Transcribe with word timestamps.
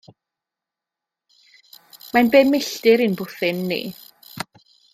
Mae'n 2.15 2.31
bum 2.37 2.49
milltir 2.55 3.05
i'n 3.09 3.15
bwthyn 3.21 3.63
ni. 3.73 3.79